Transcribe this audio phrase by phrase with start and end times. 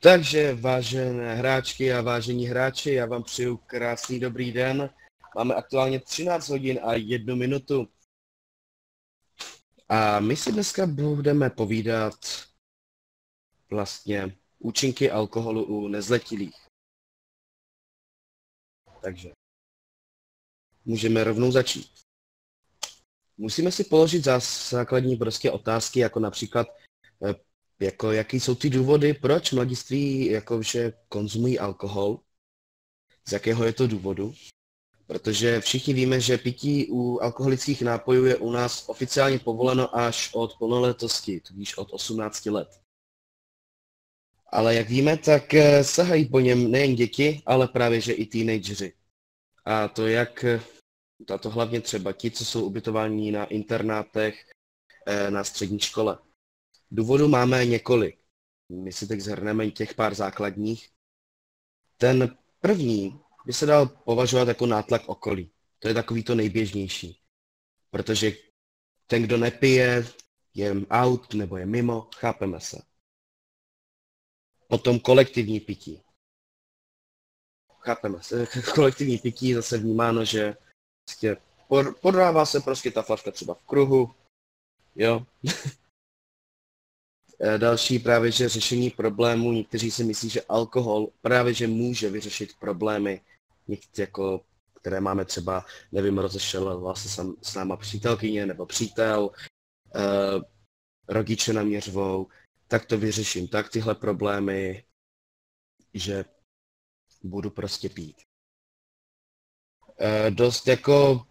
[0.00, 4.90] Takže vážené hráčky a vážení hráči, já vám přeju krásný dobrý den.
[5.36, 7.88] Máme aktuálně 13 hodin a jednu minutu.
[9.88, 12.14] A my si dneska budeme povídat
[13.70, 16.68] vlastně účinky alkoholu u nezletilých.
[19.00, 19.32] Takže
[20.84, 21.90] můžeme rovnou začít.
[23.36, 24.24] Musíme si položit
[24.70, 26.66] základní prostě otázky, jako například,
[27.24, 27.47] eh,
[27.80, 32.20] jako jaký jsou ty důvody, proč mladiství jakože konzumují alkohol,
[33.28, 34.34] z jakého je to důvodu.
[35.06, 40.58] Protože všichni víme, že pití u alkoholických nápojů je u nás oficiálně povoleno až od
[40.58, 42.68] plnoletosti, tudíž od 18 let.
[44.46, 48.92] Ale jak víme, tak eh, sahají po něm nejen děti, ale právě že i teenageři.
[49.64, 50.44] A to jak,
[51.34, 54.44] a to hlavně třeba ti, co jsou ubytováni na internátech
[55.06, 56.18] eh, na střední škole.
[56.90, 58.18] Důvodů máme několik.
[58.68, 60.88] My si teď zhrneme těch pár základních.
[61.96, 65.50] Ten první by se dal považovat jako nátlak okolí.
[65.78, 67.20] To je takový to nejběžnější.
[67.90, 68.32] Protože
[69.06, 70.06] ten, kdo nepije,
[70.54, 72.82] je out nebo je mimo, chápeme se.
[74.68, 76.02] Potom kolektivní pití.
[77.80, 78.46] Chápeme se.
[78.74, 80.56] Kolektivní pití zase vnímáno, že
[81.04, 81.36] prostě
[82.00, 84.14] podává se prostě ta flaška třeba v kruhu,
[84.96, 85.26] jo.
[87.40, 92.56] Eh, další právě, že řešení problémů, někteří si myslí, že alkohol právě, že může vyřešit
[92.58, 93.20] problémy,
[93.68, 99.30] některé jako, které máme třeba, nevím, rozešel vlastně sam, s náma přítelkyně nebo přítel,
[99.94, 100.40] eh,
[101.08, 102.26] rodiče na mě řvou,
[102.68, 104.84] tak to vyřeším, tak tyhle problémy,
[105.94, 106.24] že
[107.22, 108.16] budu prostě pít.
[110.00, 111.26] Eh, dost jako,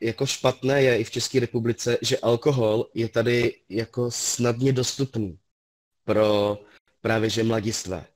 [0.00, 5.38] jako špatné je i v České republice, že alkohol je tady jako snadně dostupný
[6.04, 6.58] pro
[7.00, 8.06] právě že mladistvé.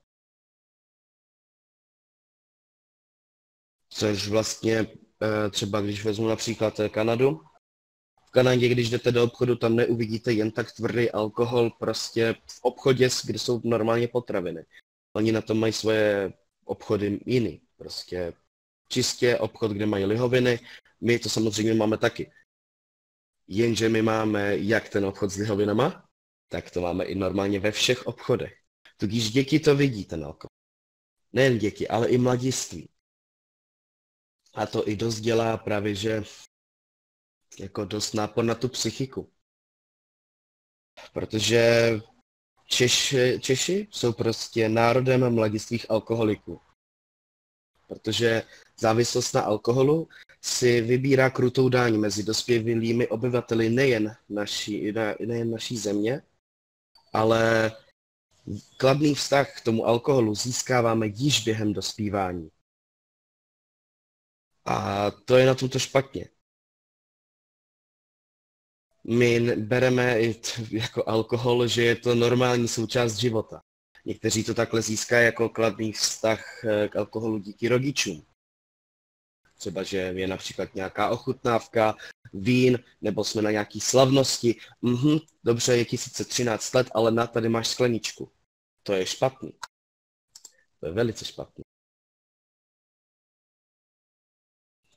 [3.89, 4.87] Což vlastně
[5.23, 7.41] eh, třeba, když vezmu například Kanadu,
[8.31, 13.09] v Kanadě, když jdete do obchodu, tam neuvidíte jen tak tvrdý alkohol prostě v obchodě,
[13.27, 14.65] kde jsou normálně potraviny.
[15.13, 16.33] Oni na tom mají svoje
[16.65, 17.61] obchody jiný.
[17.77, 18.33] Prostě
[18.89, 20.59] čistě obchod, kde mají lihoviny.
[21.01, 22.33] My to samozřejmě máme taky.
[23.47, 26.09] Jenže my máme jak ten obchod s lihovinama,
[26.49, 28.53] tak to máme i normálně ve všech obchodech.
[28.97, 30.51] Tudíž děti to vidí, ten alkohol.
[31.33, 32.89] Nejen děti, ale i mladiství.
[34.55, 36.23] A to i dost dělá právě, že
[37.59, 39.33] jako dost nápor na tu psychiku.
[41.13, 41.93] Protože
[42.67, 46.61] Češi, Češi jsou prostě národem mladistvých alkoholiků.
[47.91, 48.43] Protože
[48.79, 50.09] závislost na alkoholu
[50.43, 56.23] si vybírá krutou daň mezi dospělými obyvateli nejen naší, ne, nejen naší země,
[57.13, 57.73] ale
[58.77, 62.51] kladný vztah k tomu alkoholu získáváme již během dospívání.
[64.65, 66.29] A to je na tomto špatně
[69.05, 70.19] my bereme
[70.71, 73.63] jako alkohol, že je to normální součást života.
[74.05, 78.25] Někteří to takhle získají jako kladný vztah eh, k alkoholu díky rodičům.
[79.59, 81.95] Třeba, že je například nějaká ochutnávka,
[82.33, 84.57] vín, nebo jsme na nějaký slavnosti.
[84.83, 88.33] Mhm, dobře, je 1013 let, ale na tady máš skleničku.
[88.83, 89.53] To je špatný.
[90.81, 91.65] To je velice špatný.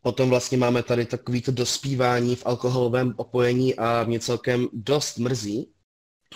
[0.02, 5.74] Potom vlastně máme tady takovýto dospívání v alkoholovém opojení a mě celkem dost mrzí,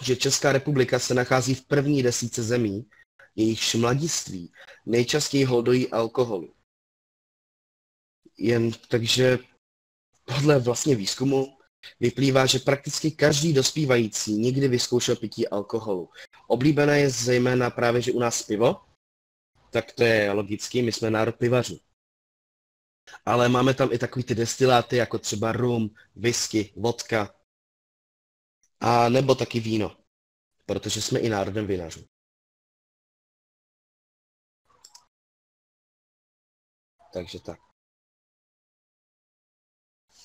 [0.01, 2.89] že Česká republika se nachází v první desíce zemí,
[3.35, 4.51] jejichž mladiství
[4.85, 6.53] nejčastěji hodojí alkoholu.
[8.37, 9.39] Jen takže
[10.25, 11.57] podle vlastně výzkumu
[11.99, 16.09] vyplývá, že prakticky každý dospívající někdy vyzkoušel pití alkoholu.
[16.47, 18.75] Oblíbené je zejména právě, že u nás pivo,
[19.71, 21.79] tak to je logický, my jsme národ pivařů
[23.25, 27.35] ale máme tam i takový ty destiláty, jako třeba rum, whisky, vodka,
[28.79, 29.97] a nebo taky víno,
[30.65, 32.05] protože jsme i národem vinařů.
[37.13, 37.59] Takže tak.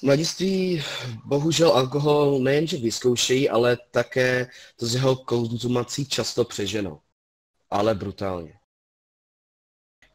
[0.02, 0.82] Mladiství
[1.24, 7.00] bohužel alkohol nejenže vyzkoušejí, ale také to z jeho konzumací často přeženou.
[7.70, 8.58] Ale brutálně.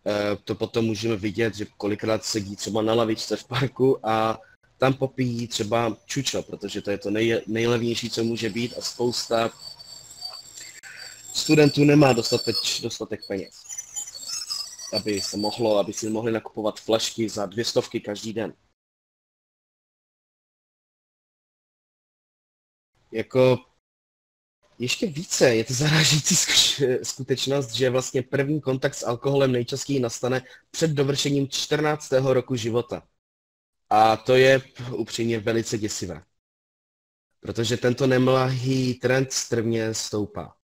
[0.08, 4.40] Eh, to potom můžeme vidět, že kolikrát sedí třeba na lavičce v parku a
[4.78, 9.50] tam popíjí třeba čučo, protože to je to nej, nejlevnější, co může být a spousta
[11.34, 13.64] studentů nemá dostatek, dostatek peněz,
[14.94, 18.54] aby se mohlo, aby si mohli nakupovat flašky za dvě stovky každý den.
[23.12, 23.58] Jako
[24.80, 26.36] ještě více je to zarážící
[27.04, 30.42] skutečnost, že vlastně první kontakt s alkoholem nejčastěji nastane
[30.72, 32.12] před dovršením 14.
[32.12, 33.08] roku života.
[33.90, 34.62] A to je
[34.92, 36.24] upřímně velice děsivé.
[37.40, 40.56] Protože tento nemlahý trend strmě stoupá.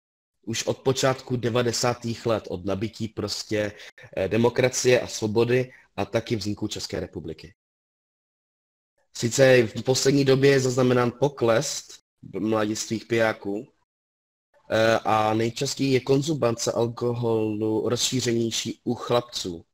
[0.46, 1.98] Už od počátku 90.
[2.26, 3.72] let, od nabití prostě
[4.16, 7.54] eh, demokracie a svobody a taky vzniku České republiky.
[9.16, 11.84] Sice v poslední době je zaznamenán pokles
[12.38, 13.72] mladistvých pijáků
[14.70, 19.64] eh, a nejčastěji je konzumace alkoholu rozšířenější u chlapců.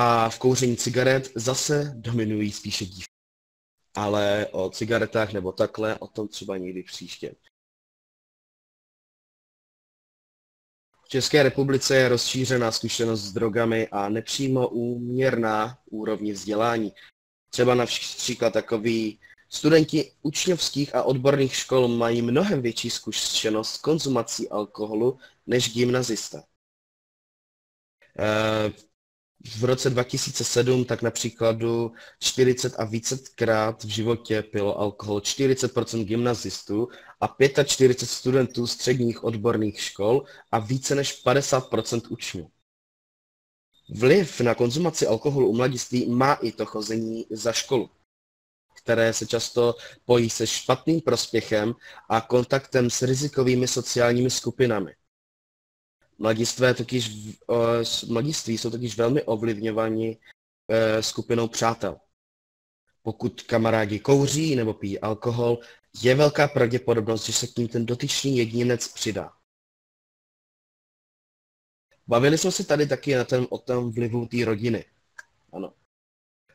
[0.00, 3.12] A v kouření cigaret zase dominují spíše dívky.
[3.94, 7.34] Ale o cigaretách nebo takhle, o tom třeba někdy příště.
[11.04, 16.92] V České republice je rozšířená zkušenost s drogami a nepřímo úměrná úrovni vzdělání.
[17.50, 25.18] Třeba například takový studenti učňovských a odborných škol mají mnohem větší zkušenost s konzumací alkoholu
[25.46, 26.44] než gymnazista.
[29.56, 31.56] V roce 2007 tak například
[32.20, 36.88] 40 a vícekrát v životě pilo alkohol 40% gymnazistů
[37.20, 42.50] a 45 studentů středních odborných škol a více než 50% učňů.
[43.90, 47.90] Vliv na konzumaci alkoholu u mladiství má i to chození za školu,
[48.82, 49.74] které se často
[50.04, 51.74] pojí se špatným prospěchem
[52.08, 54.97] a kontaktem s rizikovými sociálními skupinami.
[56.18, 57.10] Mladistvé totiž,
[58.08, 60.18] mladiství jsou totiž velmi ovlivňováni
[60.68, 62.00] e, skupinou přátel.
[63.02, 65.58] Pokud kamarádi kouří nebo pijí alkohol,
[66.02, 69.32] je velká pravděpodobnost, že se k ním ten dotyčný jedinec přidá.
[72.06, 74.84] Bavili jsme se tady taky na ten, o tom vlivu té rodiny.
[75.52, 75.72] Ano.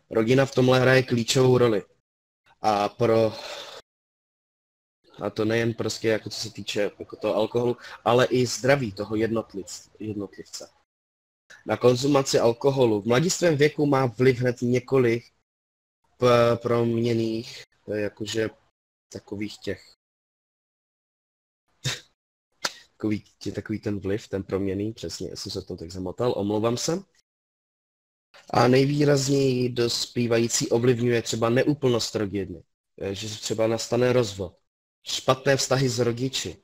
[0.09, 1.83] Rodina v tomhle hraje klíčovou roli.
[2.62, 3.33] A pro
[5.21, 9.15] a to nejen prostě jako co se týče jako toho alkoholu, ale i zdraví toho
[9.15, 9.65] jednotliv,
[10.00, 10.69] jednotlivce.
[11.65, 15.24] Na konzumaci alkoholu v mladistvém věku má vliv hned několik
[16.56, 17.63] proměných,
[17.94, 18.50] jakože
[19.10, 19.94] takových těch
[22.92, 27.04] takový, tě, takový ten vliv, ten proměný, přesně, jsem se to tak zamotal, omlouvám se.
[28.50, 32.63] A nejvýrazněji dospívající ovlivňuje třeba neúplnost rodiny,
[33.12, 34.62] že třeba nastane rozvod,
[35.03, 36.63] špatné vztahy s rodiči,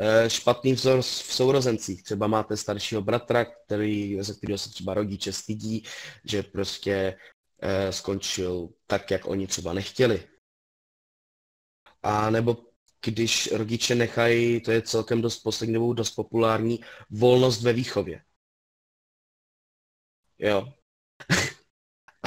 [0.00, 2.02] eh, špatný vzor v sourozencích.
[2.02, 5.84] Třeba máte staršího bratra, který, ze kterého se třeba rodiče stydí,
[6.24, 7.18] že prostě
[7.62, 10.28] eh, skončil tak, jak oni třeba nechtěli.
[12.02, 12.56] A nebo
[13.04, 18.22] když rodiče nechají, to je celkem dost poslední dobou dost populární, volnost ve výchově.
[20.38, 20.72] Jo.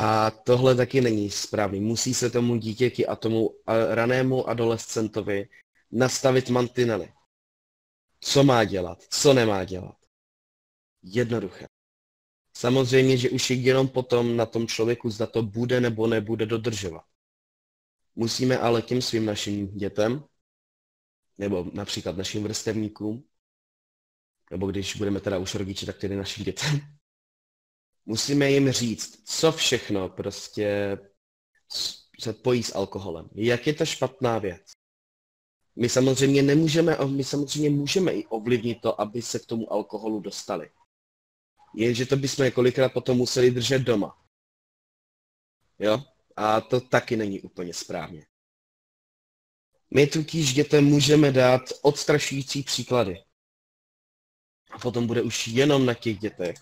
[0.04, 1.80] A tohle taky není správný.
[1.80, 3.50] Musí se tomu dítěti a tomu
[3.90, 5.50] ranému adolescentovi
[5.92, 7.14] nastavit mantinely.
[8.20, 9.96] Co má dělat, co nemá dělat.
[11.04, 11.68] Jednoduché.
[12.54, 17.06] Samozřejmě, že už je jenom potom na tom člověku, zda to bude nebo nebude dodržovat.
[18.16, 20.24] Musíme ale tím svým našim dětem,
[21.38, 23.24] nebo například našim vrstevníkům,
[24.52, 26.80] nebo když budeme teda už rodiče, tak tedy našich dětem,
[28.06, 30.98] musíme jim říct, co všechno prostě
[32.20, 33.30] se pojí s alkoholem.
[33.36, 34.72] Jak je to špatná věc.
[35.76, 40.70] My samozřejmě nemůžeme, my samozřejmě můžeme i ovlivnit to, aby se k tomu alkoholu dostali.
[41.76, 44.26] Jenže to bychom kolikrát potom museli držet doma.
[45.80, 46.04] Jo?
[46.36, 48.26] A to taky není úplně správně.
[49.96, 53.24] My totiž dětem můžeme dát odstrašující příklady.
[54.72, 56.56] A potom bude už jenom na těch dětech,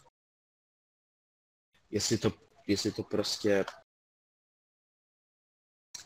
[1.91, 2.33] jestli to,
[2.67, 3.65] jestli to prostě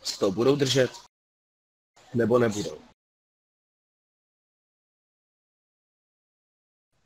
[0.04, 0.92] z toho budou držet,
[2.14, 2.78] nebo nebudou.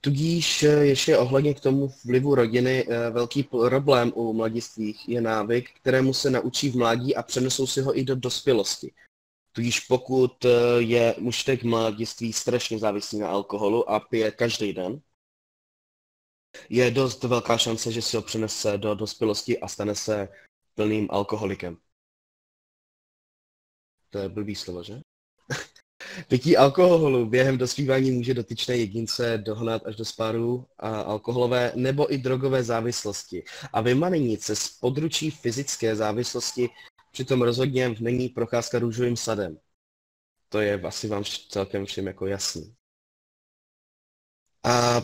[0.01, 6.13] Tudíž ještě ohledně k tomu vlivu rodiny eh, velký problém u mladistvých je návyk, kterému
[6.13, 8.93] se naučí v mládí a přenesou si ho i do dospělosti.
[9.51, 15.01] Tudíž pokud eh, je mužtek mladiství strašně závislý na alkoholu a pije každý den,
[16.69, 20.27] je dost velká šance, že si ho přenese do dospělosti a stane se
[20.75, 21.77] plným alkoholikem.
[24.09, 25.01] To je blbý slovo, že?
[26.27, 32.17] Pití alkoholu během dospívání může dotyčné jedince dohnat až do spáru a alkoholové nebo i
[32.17, 33.43] drogové závislosti.
[33.73, 36.69] A vymanení se z područí fyzické závislosti
[37.11, 39.59] přitom rozhodně není procházka růžovým sadem.
[40.49, 42.75] To je asi vám celkem všem jako jasný.
[44.63, 45.01] A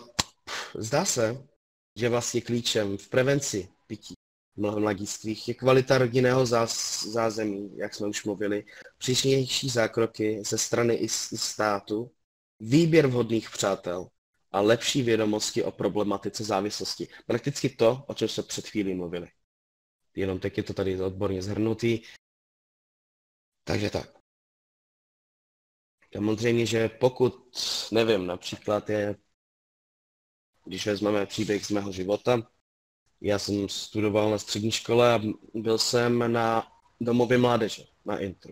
[0.77, 1.48] zdá se,
[1.96, 4.13] že vlastně klíčem v prevenci pití
[4.58, 8.65] mladistvých je kvalita rodinného zázemí, jak jsme už mluvili,
[8.98, 12.12] přísnější zákroky ze strany i státu,
[12.60, 14.10] výběr vhodných přátel
[14.51, 17.08] a lepší vědomosti o problematice závislosti.
[17.25, 19.27] Prakticky to, o čem jsme před chvílí mluvili.
[20.15, 22.01] Jenom teď je to tady odborně zhrnutý.
[23.63, 24.15] Takže tak.
[26.13, 27.58] Samozřejmě, že pokud,
[27.91, 29.15] nevím, například je,
[30.65, 32.48] když vezmeme příběh z mého života,
[33.22, 35.22] já jsem studoval na střední škole a
[35.53, 38.51] byl jsem na domově mládeže, na intro.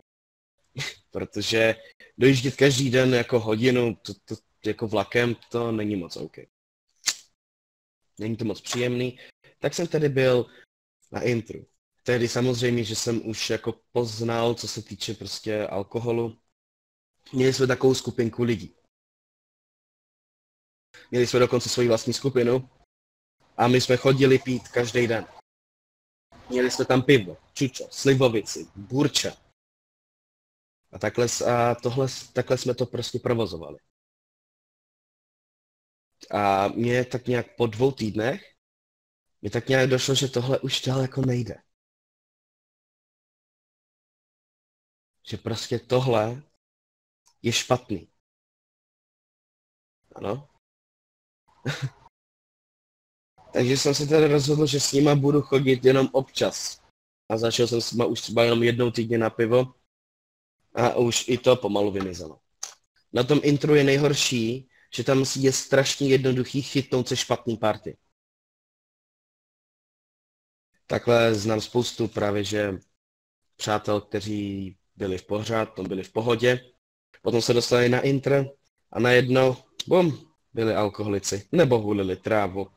[1.12, 1.76] Protože
[2.18, 6.38] dojíždět každý den jako hodinu, to, to, jako vlakem, to není moc OK.
[8.20, 9.20] Není to moc příjemný.
[9.60, 10.46] Tak jsem tedy byl
[11.12, 11.66] na intru.
[12.04, 16.38] Tehdy samozřejmě, že jsem už jako poznal, co se týče prostě alkoholu.
[17.34, 18.76] Měli jsme takovou skupinku lidí.
[21.12, 22.70] Měli jsme dokonce svoji vlastní skupinu,
[23.58, 25.28] a my jsme chodili pít každý den.
[26.50, 29.38] Měli jsme tam pivo, čučo, slivovici, burča.
[30.92, 33.78] A takhle, a tohle, takhle jsme to prostě provozovali.
[36.32, 38.56] A mě tak nějak po dvou týdnech,
[39.42, 41.56] mi tak nějak došlo, že tohle už dál jako nejde.
[45.30, 46.44] Že prostě tohle
[47.42, 48.12] je špatný.
[50.16, 50.53] Ano?
[53.54, 56.82] Takže jsem se tedy rozhodl, že s nima budu chodit jenom občas.
[57.30, 59.74] A začal jsem s nima už třeba jenom jednou týdně na pivo.
[60.76, 62.40] A už i to pomalu vymizelo.
[63.14, 67.98] Na tom intru je nejhorší, že tam je strašně jednoduchý chytnout se špatný party.
[70.88, 72.78] Takhle znám spoustu právě, že
[73.56, 76.74] přátel, kteří byli v pořád, byli v pohodě,
[77.22, 78.46] potom se dostali na intro
[78.92, 79.56] a najednou,
[79.88, 82.68] bum, byli alkoholici, nebo hulili trávu,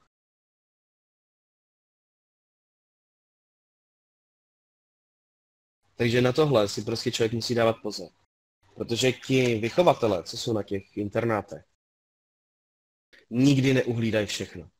[5.97, 8.09] Takže na tohle si prostě člověk musí dávat pozor.
[8.75, 11.65] Protože ti vychovatele, co jsou na těch internátech,
[13.31, 14.71] nikdy neuhlídají všechno.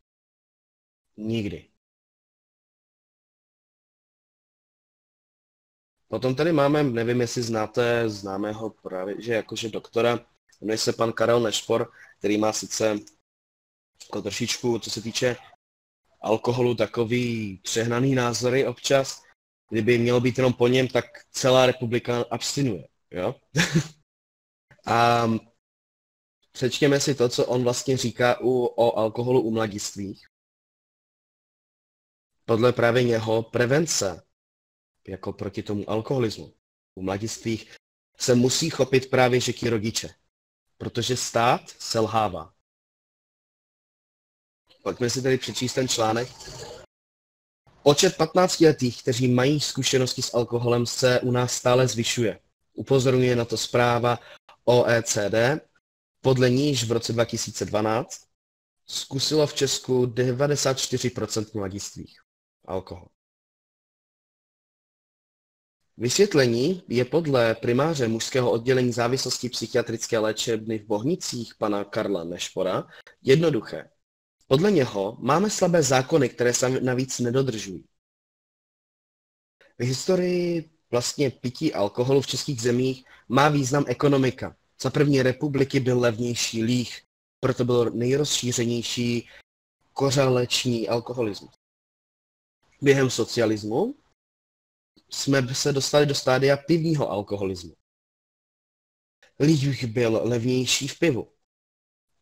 [1.17, 1.69] Nikdy.
[6.09, 10.27] Potom tady máme, nevím, jestli znáte známého právě, že jakože doktora,
[10.61, 12.97] jmenuje se pan Karel Nešpor, který má sice
[14.03, 15.37] jako trošičku, co se týče
[16.21, 19.23] alkoholu, takový přehnaný názory občas,
[19.71, 22.89] kdyby mělo být jenom po něm, tak celá republika abstinuje.
[23.11, 23.35] Jo?
[24.87, 25.27] a
[26.53, 30.27] přečtěme si to, co on vlastně říká u, o alkoholu u mladistvých.
[32.45, 34.23] Podle právě něho prevence
[35.09, 36.55] jako proti tomu alkoholismu
[36.95, 37.77] u mladistvých
[38.19, 40.15] se musí chopit právě ti rodiče,
[40.79, 42.53] protože stát selhává.
[44.83, 46.29] Pojďme si tady přečíst ten článek.
[47.83, 52.41] Počet 15-letých, kteří mají zkušenosti s alkoholem, se u nás stále zvyšuje.
[52.75, 54.19] Upozorňuje na to zpráva
[54.65, 55.63] OECD,
[56.21, 58.27] podle níž v roce 2012
[58.87, 62.21] zkusilo v Česku 94% mladistvých
[62.65, 63.09] alkohol.
[65.99, 72.87] Vysvětlení je podle primáře mužského oddělení závislosti psychiatrické léčebny v Bohnicích pana Karla Nešpora
[73.23, 73.91] jednoduché.
[74.47, 77.85] Podle něho máme slabé zákony, které se navíc nedodržují.
[79.79, 84.57] V historii vlastně pití alkoholu v českých zemích má význam ekonomika.
[84.83, 87.01] Za první republiky byl levnější líh,
[87.41, 89.29] proto byl nejrozšířenější
[89.93, 91.55] kořaleční alkoholismus.
[92.83, 93.95] Během socialismu
[95.11, 97.75] jsme se dostali do stádia pivního alkoholismu.
[99.41, 101.33] Líh byl levnější v pivu.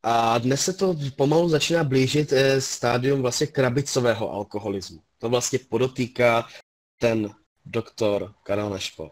[0.02, 5.02] A dnes se to pomalu začíná blížit eh, stádium vlastně krabicového alkoholismu.
[5.18, 6.48] To vlastně podotýká
[6.98, 9.10] ten doktor Karel Nešpo.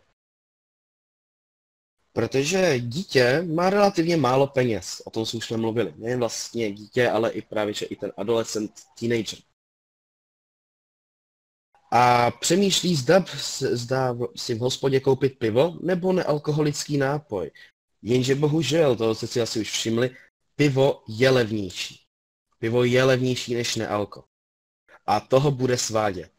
[2.13, 5.95] Protože dítě má relativně málo peněz, o tom jsme už mluvili.
[5.97, 9.39] Nejen vlastně dítě, ale i právě že i ten adolescent, teenager.
[11.95, 13.25] A přemýšlí, zda,
[13.71, 17.51] zda si v hospodě koupit pivo nebo nealkoholický nápoj.
[18.03, 20.17] Jenže bohužel, to jste si asi už všimli,
[20.57, 22.01] pivo je levnější.
[22.59, 24.25] Pivo je levnější než nealko.
[25.07, 26.33] A toho bude svádět.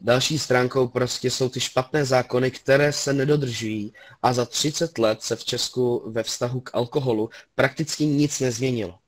[0.00, 5.36] Další stránkou prostě jsou ty špatné zákony, které se nedodržují a za 30 let se
[5.36, 8.98] v Česku ve vztahu k alkoholu prakticky nic nezměnilo.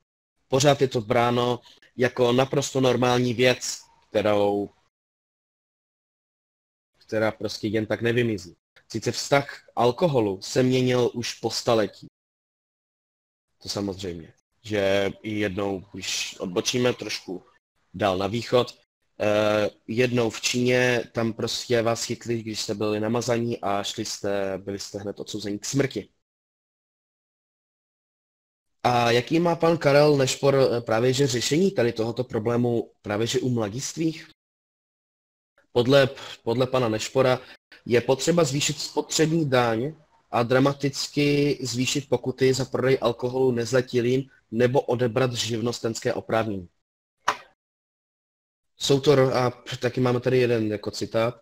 [0.48, 1.60] Pořád je to bráno
[1.96, 4.70] jako naprosto normální věc, kterou
[7.10, 8.56] která prostě jen tak nevymizí.
[8.88, 12.06] Sice vztah k alkoholu se měnil už po staletí.
[13.62, 14.32] To samozřejmě.
[14.62, 17.42] Že jednou, když odbočíme trošku
[17.94, 18.80] dál na východ,
[19.20, 24.58] Uh, jednou v Číně, tam prostě vás chytli, když jste byli namazaní a šli jste,
[24.58, 26.08] byli jste hned odsouzení k smrti.
[28.82, 33.40] A jaký má pan Karel Nešpor eh, právě že řešení tady tohoto problému právě že
[33.40, 34.30] u mladistvých?
[35.72, 36.08] Podle,
[36.42, 37.40] podle pana Nešpora
[37.86, 39.94] je potřeba zvýšit spotřební daň
[40.30, 46.68] a dramaticky zvýšit pokuty za prodej alkoholu nezletilým nebo odebrat živnostenské oprávnění.
[48.76, 51.40] Jsou to, a taky máme tady jeden jako citát,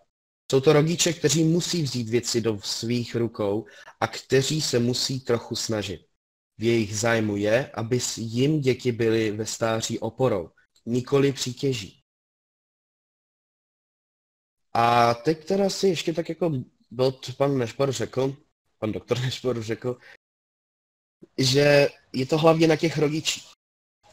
[0.51, 3.67] jsou to rodiče, kteří musí vzít věci do svých rukou
[4.01, 6.01] a kteří se musí trochu snažit.
[6.59, 10.51] V jejich zájmu je, aby jim děti byly ve stáří oporou,
[10.87, 11.98] nikoli přítěží.
[14.75, 16.51] A teď teda si ještě tak jako
[16.91, 18.37] byl pan Nešpor řekl,
[18.79, 19.99] pan doktor Nešpor řekl,
[21.39, 23.45] že je to hlavně na těch rodičích.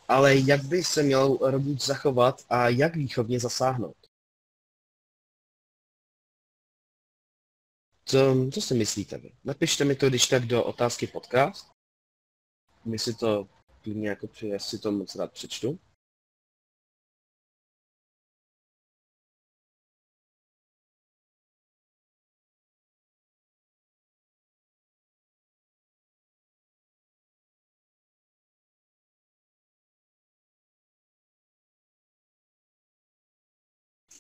[0.08, 3.98] Ale jak by se měl rodič zachovat a jak výchovně zasáhnout?
[8.06, 9.32] Co, co si myslíte vy?
[9.44, 11.72] Napište mi to, když tak do otázky podcast.
[12.86, 13.50] My si to
[13.82, 15.80] klidně jako při, já si to moc rád přečtu.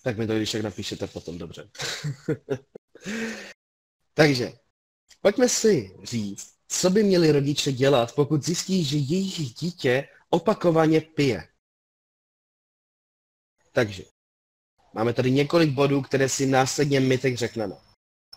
[0.05, 1.69] Tak mi to když tak napíšete potom, dobře.
[4.13, 4.53] Takže,
[5.21, 11.47] pojďme si říct, co by měli rodiče dělat, pokud zjistí, že jejich dítě opakovaně pije.
[13.71, 14.03] Takže,
[14.93, 17.75] máme tady několik bodů, které si následně my teď řekneme.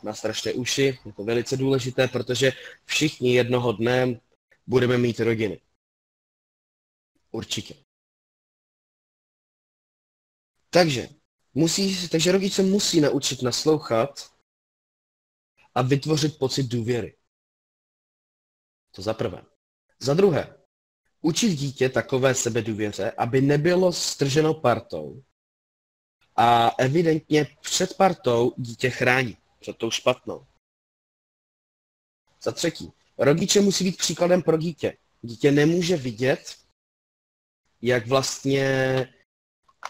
[0.03, 2.53] Nastražte uši, je to velice důležité, protože
[2.85, 4.21] všichni jednoho dne
[4.67, 5.61] budeme mít rodiny.
[7.31, 7.75] Určitě.
[10.71, 11.18] Takže,
[11.55, 14.33] Musí, takže rodič se musí naučit naslouchat
[15.75, 17.17] a vytvořit pocit důvěry.
[18.91, 19.43] To za prvé.
[20.01, 20.59] Za druhé,
[21.21, 25.23] učit dítě takové sebedůvěře, aby nebylo strženo partou
[26.37, 30.47] a evidentně před partou dítě chrání, před tou špatnou.
[32.43, 34.97] Za třetí, rodiče musí být příkladem pro dítě.
[35.23, 36.57] Dítě nemůže vidět,
[37.83, 38.69] jak vlastně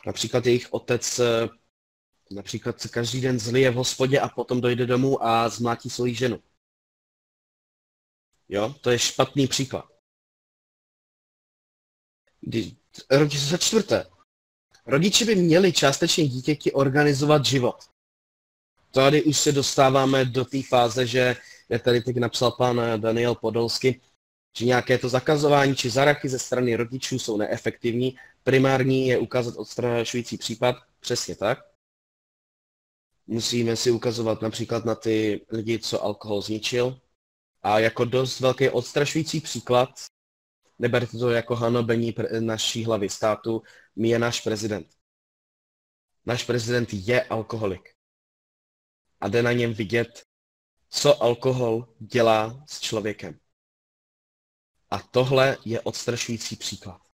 [0.06, 1.48] Například jejich otec eh,
[2.30, 6.42] například se každý den zlije v hospodě a potom dojde domů a zmlátí svoji ženu.
[8.48, 9.84] Jo, to je špatný příklad.
[13.10, 14.06] Rodiče za čtvrté.
[14.86, 17.76] Rodiče by měli částečně dítěti organizovat život.
[18.90, 21.36] Tady už se dostáváme do té fáze, že,
[21.68, 24.00] jak tady teď napsal pan Daniel Podolsky,
[24.56, 28.16] že nějaké to zakazování či zaraky ze strany rodičů jsou neefektivní
[28.48, 31.58] Primární je ukázat odstrašující případ, přesně tak.
[33.26, 37.00] Musíme si ukazovat například na ty lidi, co alkohol zničil.
[37.62, 39.88] A jako dost velký odstrašující příklad,
[40.78, 43.62] neberte to jako hanobení naší hlavy státu,
[43.96, 44.86] mi je náš prezident.
[46.26, 47.94] Náš prezident je alkoholik.
[49.20, 50.22] A jde na něm vidět,
[50.88, 53.38] co alkohol dělá s člověkem.
[54.90, 57.08] A tohle je odstrašující příklad.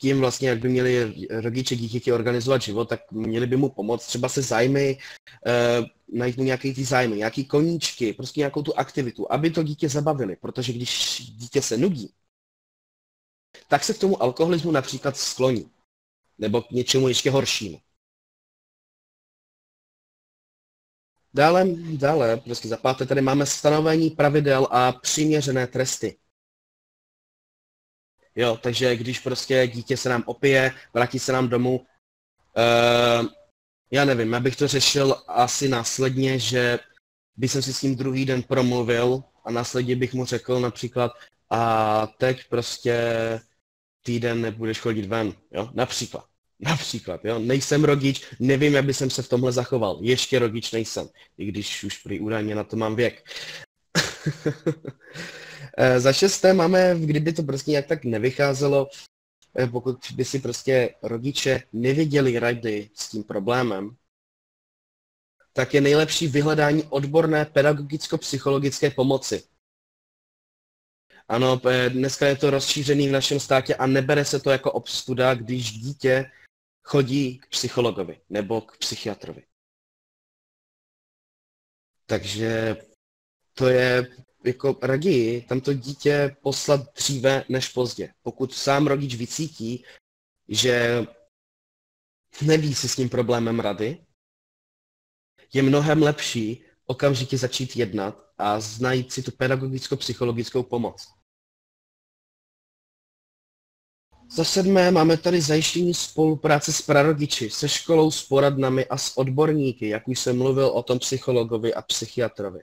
[0.00, 4.28] tím vlastně, jak by měli rodiče dítěti organizovat život, tak měli by mu pomoct třeba
[4.28, 4.98] se zájmy,
[5.46, 5.86] uh,
[6.18, 10.36] najít mu nějaký ty zájmy, nějaký koníčky, prostě nějakou tu aktivitu, aby to dítě zabavili,
[10.36, 12.12] protože když dítě se nudí,
[13.68, 15.70] tak se k tomu alkoholismu například skloní.
[16.38, 17.80] Nebo k něčemu ještě horšímu.
[21.34, 21.64] Dále,
[21.96, 26.18] dále, prostě za páté, tady máme stanovení pravidel a přiměřené tresty.
[28.34, 33.26] Jo, takže když prostě dítě se nám opije, vrátí se nám domů, uh,
[33.90, 36.78] já nevím, já bych to řešil asi následně, že
[37.36, 41.12] bych si s ním druhý den promluvil a následně bych mu řekl například
[41.50, 42.96] a teď prostě
[44.02, 46.29] týden nebudeš chodit ven, jo, například.
[46.60, 49.98] Například, jo, nejsem rodič, nevím, jak by jsem se v tomhle zachoval.
[50.02, 53.24] Ještě rodič nejsem, i když už prý údajně na to mám věk.
[55.78, 58.88] Eh, za šesté máme, kdyby to prostě nějak tak nevycházelo,
[59.58, 63.96] eh, pokud by si prostě rodiče nevěděli rady s tím problémem,
[65.52, 69.42] tak je nejlepší vyhledání odborné pedagogicko-psychologické pomoci.
[71.28, 75.34] Ano, eh, dneska je to rozšířený v našem státě a nebere se to jako obstuda,
[75.34, 76.30] když dítě
[76.82, 79.46] chodí k psychologovi nebo k psychiatrovi.
[82.06, 82.76] Takže
[83.54, 88.12] to je jako raději tam to dítě poslat dříve než pozdě.
[88.22, 89.84] Pokud sám rodič vycítí,
[90.48, 91.06] že
[92.42, 94.06] neví si s tím problémem rady,
[95.52, 101.19] je mnohem lepší okamžitě začít jednat a najít si tu pedagogicko-psychologickou pomoc.
[104.32, 109.88] Za sedmé máme tady zajištění spolupráce s prarodiči, se školou, s poradnami a s odborníky,
[109.88, 112.60] jak už jsem mluvil o tom psychologovi a psychiatrovi.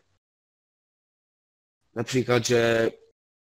[1.96, 2.92] Například, že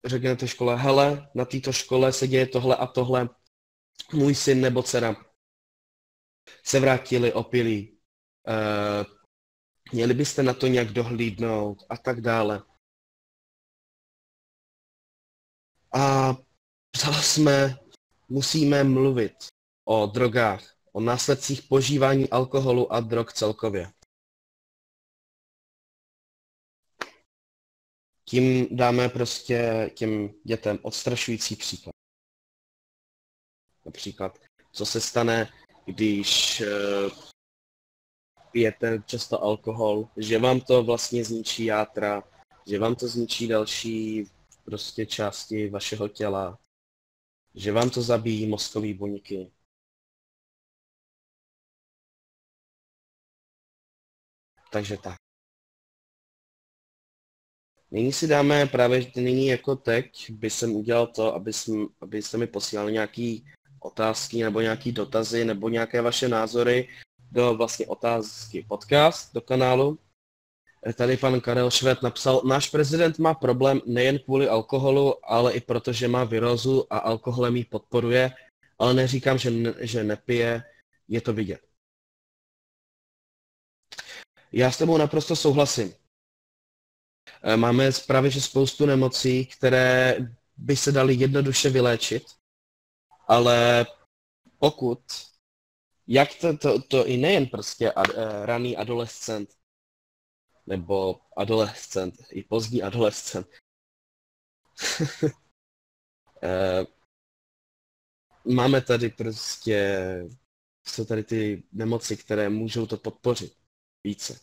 [0.06, 3.30] řeknete škole, hele, na této škole se děje tohle a tohle,
[4.14, 5.16] můj syn nebo dcera
[6.64, 8.00] se vrátili opilí,
[8.48, 9.14] uh,
[9.94, 12.64] měli byste na to nějak dohlídnout a tak dále.
[15.94, 16.36] A
[16.96, 17.87] vzala jsme
[18.30, 19.48] musíme mluvit
[19.86, 23.92] o drogách, o následcích požívání alkoholu a drog celkově.
[28.26, 31.94] Tím dáme prostě těm dětem odstrašující příklad.
[33.86, 34.40] Například,
[34.72, 35.54] co se stane,
[35.86, 37.10] když eh,
[38.52, 42.24] pijete často alkohol, že vám to vlastně zničí játra,
[42.68, 44.26] že vám to zničí další
[44.66, 46.60] prostě části vašeho těla,
[47.56, 49.52] že vám to zabíjí mozkové buňky.
[54.72, 55.18] Takže tak.
[57.92, 62.48] Nyní si dáme právě nyní jako teď, by jsem udělal to, aby jsem, abyste mi
[62.48, 63.38] posílali nějaké
[63.80, 66.90] otázky nebo nějaké dotazy nebo nějaké vaše názory
[67.32, 70.00] do vlastně otázky podcast do kanálu.
[70.96, 75.94] Tady pan Karel Švet napsal, náš prezident má problém nejen kvůli alkoholu, ale i proto,
[75.94, 78.32] že má virózu a alkoholem ji podporuje,
[78.80, 80.64] ale neříkám, že, ne, že nepije,
[81.08, 81.62] je to vidět.
[84.52, 85.94] Já s tebou naprosto souhlasím.
[87.44, 90.18] Eh, máme právě že spoustu nemocí, které
[90.58, 92.24] by se daly jednoduše vyléčit,
[93.28, 93.86] ale
[94.60, 95.00] pokud,
[96.08, 99.57] jak to, to, to i nejen prostě ad, eh, raný adolescent,
[100.68, 103.48] nebo adolescent, i pozdní adolescent.
[106.44, 106.86] Eh,
[108.46, 110.00] máme tady prostě,
[110.88, 113.54] jsou tady ty nemoci, které můžou to podpořit
[114.04, 114.40] více.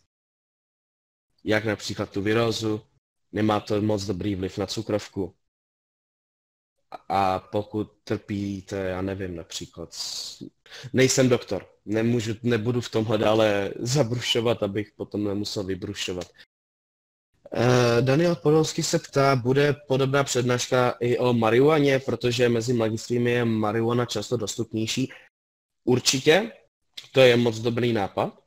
[1.44, 2.80] Jak například tu virózu,
[3.32, 5.36] nemá to moc dobrý vliv na cukrovku.
[7.08, 9.96] A pokud trpíte, já nevím, například,
[10.92, 16.30] nejsem doktor, nemůžu, nebudu v tomhle dále zabrušovat, abych potom nemusel vybrušovat.
[17.56, 23.44] Uh, Daniel Podolsky se ptá, bude podobná přednáška i o marihuaně, protože mezi mladistvými je
[23.44, 25.12] marihuana často dostupnější.
[25.84, 26.52] Určitě,
[27.12, 28.38] to je moc dobrý nápad.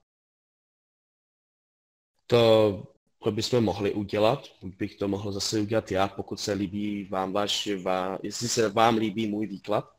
[2.27, 2.83] To,
[3.23, 7.69] to bychom mohli udělat, bych to mohl zase udělat já, pokud se líbí vám váš,
[7.83, 9.97] vá, jestli se vám líbí můj výklad.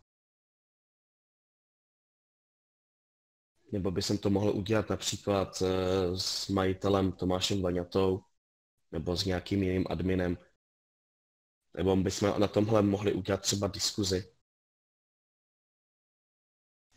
[3.72, 8.20] Nebo by jsem to mohl udělat například eh, s majitelem Tomášem Vaňatou,
[8.92, 10.38] nebo s nějakým jiným adminem.
[11.76, 14.32] Nebo bychom na tomhle mohli udělat třeba diskuzi.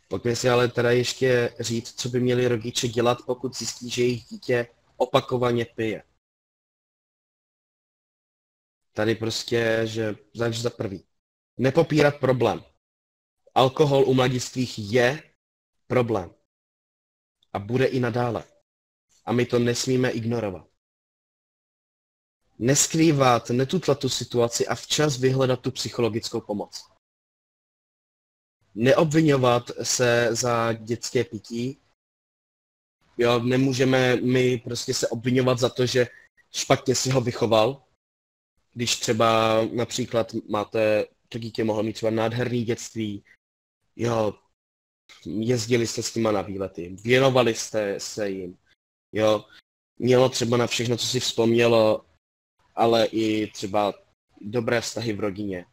[0.08, 4.24] Pojďme si ale teda ještě říct, co by měli rodiče dělat, pokud zjistí, že jejich
[4.24, 6.02] dítě opakovaně pije.
[8.92, 11.04] Tady prostě, že za prvý.
[11.58, 12.64] Nepopírat problém.
[13.54, 15.22] Alkohol u mladistvých je
[15.86, 16.34] problém
[17.52, 18.44] a bude i nadále.
[19.24, 20.66] A my to nesmíme ignorovat.
[22.58, 26.84] Neskrývat, netutlat tu situaci a včas vyhledat tu psychologickou pomoc.
[28.74, 31.80] Neobvinovat se za dětské pití.
[33.18, 36.06] Jo, nemůžeme my prostě se obvinovat za to, že
[36.50, 37.84] špatně si ho vychoval.
[38.74, 43.24] Když třeba například máte, to dítě mohlo mít třeba nádherný dětství,
[43.96, 44.34] jo,
[45.26, 48.58] jezdili jste s nima na výlety, věnovali jste se jim,
[49.12, 49.44] jo,
[49.98, 52.04] mělo třeba na všechno, co si vzpomnělo,
[52.74, 53.94] ale i třeba
[54.40, 55.66] dobré vztahy v rodině.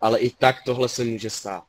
[0.00, 1.64] Ale i tak tohle se může stát.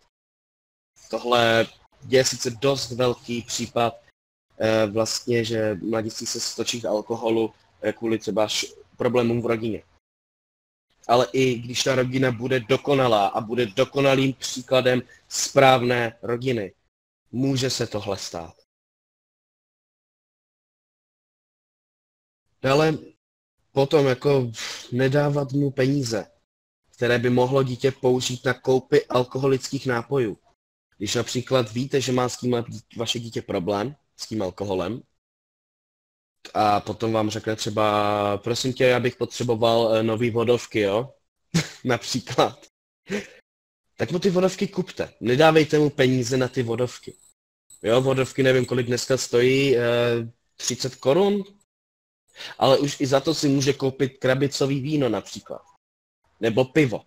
[1.10, 1.68] Tohle
[2.08, 3.94] je sice dost velký případ,
[4.58, 8.48] eh, vlastně, že mladiství se stočí k alkoholu eh, kvůli třeba
[8.96, 9.84] problémům v rodině
[11.08, 16.74] ale i když ta rodina bude dokonalá a bude dokonalým příkladem správné rodiny,
[17.32, 18.56] může se tohle stát.
[22.62, 22.98] Dále
[23.72, 24.52] potom jako
[24.92, 26.32] nedávat mu peníze,
[26.96, 30.38] které by mohlo dítě použít na koupy alkoholických nápojů.
[30.98, 32.66] Když například víte, že má s tím
[32.98, 35.02] vaše dítě problém, s tím alkoholem,
[36.54, 41.14] a potom vám řekne třeba, prosím tě, já bych potřeboval eh, nový vodovky, jo?
[41.84, 42.66] Například.
[43.98, 45.14] Tak mu ty vodovky kupte.
[45.22, 47.14] Nedávejte mu peníze na ty vodovky.
[47.84, 49.82] Jo, vodovky nevím, kolik dneska stojí, eh,
[50.56, 51.44] 30 korun,
[52.58, 55.62] ale už i za to si může koupit krabicový víno například.
[56.40, 57.06] Nebo pivo.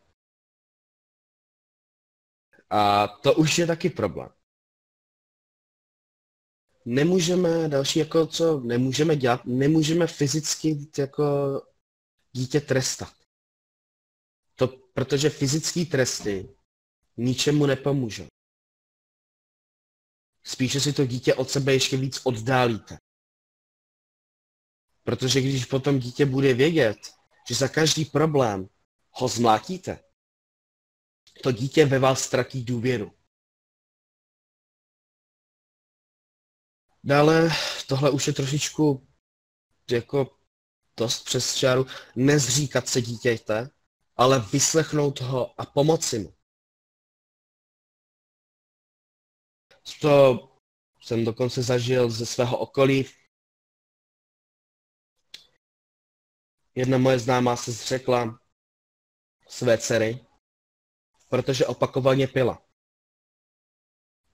[2.71, 4.29] A to už je taky problém.
[6.91, 11.25] Nemůžeme, další jako co nemůžeme dělat, nemůžeme fyzicky jako
[12.33, 13.15] dítě trestat.
[14.55, 16.57] To, protože fyzické tresty
[17.17, 18.27] ničemu nepomůžou.
[20.43, 22.99] Spíše si to dítě od sebe ještě víc oddálíte.
[25.05, 26.99] Protože když potom dítě bude vědět,
[27.49, 28.69] že za každý problém
[29.11, 30.05] ho zmlátíte,
[31.43, 33.18] to dítě ve vás ztratí důvěru.
[37.05, 37.49] Dále
[37.89, 39.09] tohle už je trošičku
[39.91, 40.39] jako
[40.97, 43.71] dost přes čáru, nezříkat se dítěte,
[44.17, 46.35] ale vyslechnout ho a pomoci mu.
[50.01, 50.49] To
[51.01, 53.07] jsem dokonce zažil ze svého okolí.
[56.75, 58.41] Jedna moje známá se zřekla
[59.49, 60.27] své dcery,
[61.29, 62.63] protože opakovaně pila.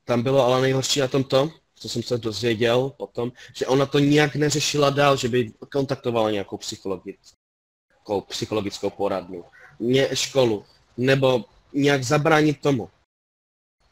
[0.04, 3.98] Tam bylo ale nejhorší na tom to, co jsem se dozvěděl potom, že ona to
[3.98, 9.44] nijak neřešila dál, že by kontaktovala nějakou psychologickou, psychologickou poradnu,
[9.78, 10.64] mě školu,
[10.96, 12.90] nebo nějak zabránit tomu.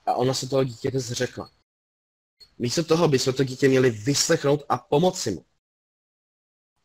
[0.06, 1.50] A ona se toho dítěte zřekla.
[2.58, 5.44] Místo toho bychom to dítě měli vyslechnout a pomoci mu.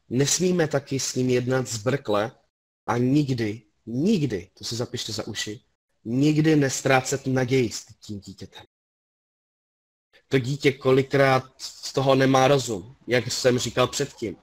[0.10, 2.32] Nesmíme taky s ním jednat zbrkle
[2.88, 5.62] a nikdy, nikdy, to si zapište za uši,
[6.06, 8.66] nikdy nestrácet naději s tím dítětem.
[10.28, 14.36] To dítě kolikrát z toho nemá rozum, jak jsem říkal předtím.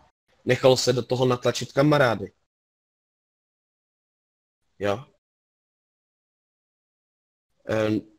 [0.44, 2.32] Nechal se do toho natlačit kamarády.
[4.78, 5.04] Jo?
[7.88, 8.18] Um,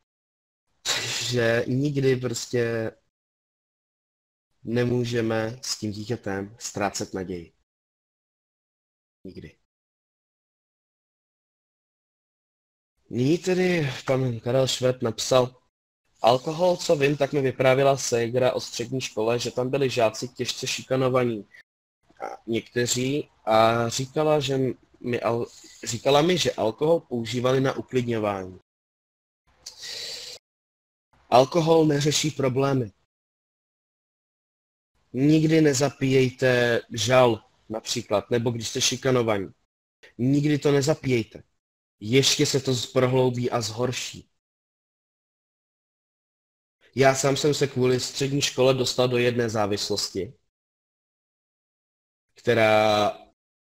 [1.29, 2.91] že nikdy prostě
[4.63, 7.53] nemůžeme s tím dítětem ztrácet naději.
[9.23, 9.57] Nikdy.
[13.09, 15.64] Nyní tedy pan Karel Švet napsal,
[16.21, 20.67] alkohol, co vím, tak mi vyprávila Segra o střední škole, že tam byli žáci těžce
[20.67, 21.45] šikanovaní.
[22.21, 24.59] A někteří a říkala, že
[24.99, 25.45] mi, al,
[25.83, 28.59] říkala mi, že alkohol používali na uklidňování.
[31.29, 32.91] Alkohol neřeší problémy.
[35.13, 39.49] Nikdy nezapíjejte žal, například, nebo když jste šikanovaní.
[40.17, 41.43] Nikdy to nezapíjejte.
[41.99, 44.29] Ještě se to prohloubí a zhorší.
[46.97, 50.33] Já sám jsem se kvůli střední škole dostal do jedné závislosti,
[52.33, 53.09] která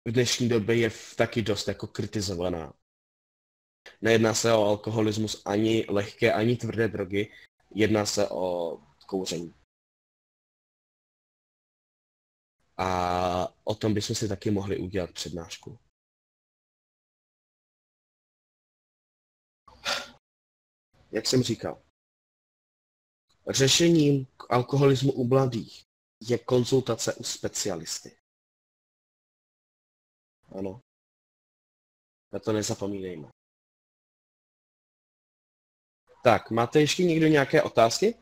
[0.04, 2.72] v dnešní době je taky dost jako kritizovaná.
[4.00, 7.32] Nejedná se o alkoholismus ani lehké, ani tvrdé drogy,
[7.74, 9.54] jedná se o kouření.
[12.76, 15.78] A o tom bychom si taky mohli udělat přednášku.
[21.12, 21.88] Jak jsem říkal,
[23.48, 25.84] řešením k alkoholismu u mladých
[26.20, 28.18] je konzultace u specialisty.
[30.58, 30.80] Ano.
[32.32, 33.28] Na to nezapomínejme.
[36.24, 38.14] Tak, máte ještě někdo nějaké otázky?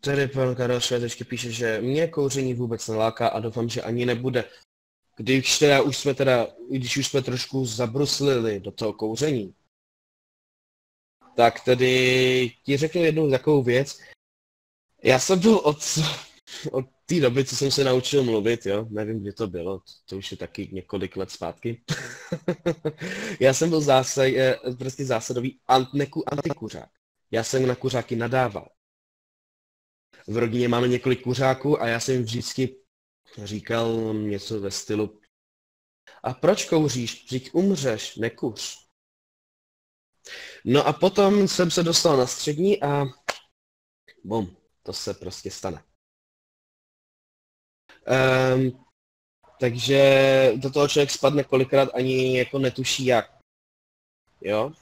[0.00, 4.44] Tady pan Karel Švédečky píše, že mě kouření vůbec neláká a doufám, že ani nebude.
[5.16, 9.54] Když teda už jsme teda, když už jsme trošku zabruslili do toho kouření,
[11.36, 14.00] tak tedy ti řeknu jednu takovou věc.
[15.02, 15.98] Já jsem byl od,
[16.72, 20.30] od té doby, co jsem se naučil mluvit, jo, nevím, kdy to bylo, to už
[20.30, 21.82] je taky několik let zpátky.
[23.40, 26.90] Já jsem byl zásad, eh, prostě zásadový antneku antikuřák.
[27.30, 28.68] Já jsem na kuřáky nadával.
[30.28, 32.76] V rodině máme několik kuřáků a já jsem vždycky
[33.44, 35.20] říkal něco ve stylu
[36.22, 37.26] a proč kouříš?
[37.28, 38.88] Řík, umřeš, nekuř.
[40.64, 43.04] No a potom jsem se dostal na střední a
[44.24, 45.84] bum, to se prostě stane.
[48.54, 48.84] Um,
[49.60, 53.38] takže do toho člověk spadne kolikrát ani jako netuší jak.
[54.40, 54.72] Jo?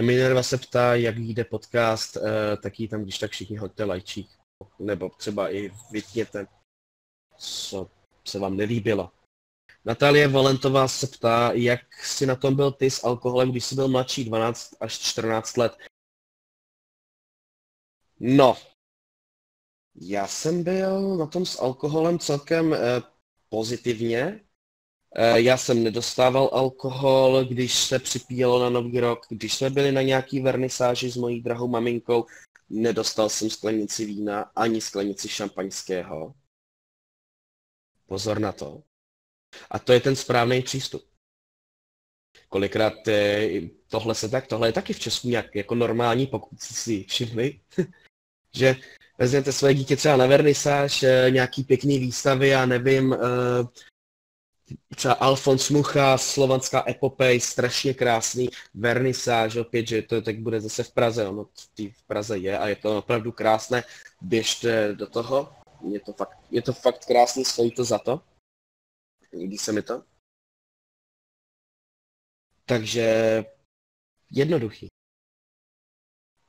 [0.00, 2.22] Minerva se ptá, jak jde podcast, uh,
[2.62, 4.30] tak jí tam když tak všichni hoďte lajčík.
[4.78, 6.46] Nebo třeba i vytněte,
[7.38, 7.90] co
[8.24, 9.10] se vám nelíbilo.
[9.84, 13.88] Natálie Valentová se ptá, jak si na tom byl ty s alkoholem, když jsi byl
[13.88, 15.72] mladší, 12 až 14 let.
[18.20, 18.56] No,
[19.94, 22.78] já jsem byl na tom s alkoholem celkem eh,
[23.48, 24.40] pozitivně.
[25.14, 29.26] Eh, já jsem nedostával alkohol, když se připíjelo na Nový rok.
[29.28, 32.26] Když jsme byli na nějaký vernisáži s mojí drahou maminkou,
[32.70, 36.34] nedostal jsem sklenici vína ani sklenici šampaňského.
[38.06, 38.82] Pozor na to.
[39.70, 41.04] A to je ten správný přístup.
[42.48, 47.04] Kolikrát eh, tohle se tak, tohle je taky v Česku nějak jako normální, pokud si
[47.04, 47.60] všimli,
[48.54, 48.76] že
[49.18, 53.16] vezměte své dítě třeba na vernisáž, eh, nějaký pěkný výstavy, já nevím,
[54.96, 60.92] třeba Alfons Mucha, slovanská epopej, strašně krásný vernisáž, opět, že to tak bude zase v
[60.92, 61.48] Praze, ono
[61.92, 63.84] v Praze je a je to opravdu krásné,
[64.20, 65.52] běžte do toho,
[65.90, 68.20] je to fakt, je to fakt krásný, stojí to za to,
[69.32, 70.02] líbí se mi to.
[72.64, 73.44] Takže
[74.30, 74.86] jednoduchý.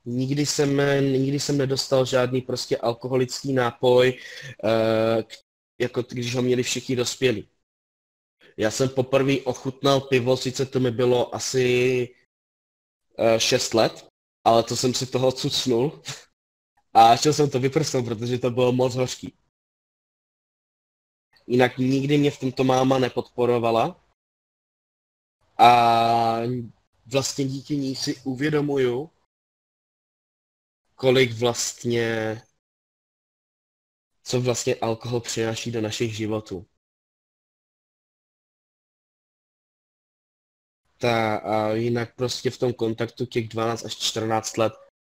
[0.04, 0.76] Nikdy jsem,
[1.12, 4.18] nikdy jsem nedostal žádný prostě alkoholický nápoj,
[4.64, 5.22] uh,
[5.78, 7.48] jako když ho měli všichni dospělí.
[8.56, 12.08] Já jsem poprvé ochutnal pivo, sice to mi bylo asi
[13.18, 14.08] uh, 6 let,
[14.44, 16.02] ale to jsem si toho cucnul
[16.94, 19.32] a chtěl jsem to vyprsnout, protože to bylo moc hořký.
[21.46, 24.00] Jinak nikdy mě v tomto máma nepodporovala.
[25.58, 26.40] A
[27.06, 29.10] vlastně díky ní si uvědomuju,
[30.94, 32.42] kolik vlastně,
[34.22, 36.66] co vlastně alkohol přináší do našich životů.
[41.04, 44.72] Ta, a jinak prostě v tom kontaktu těch 12 až 14 let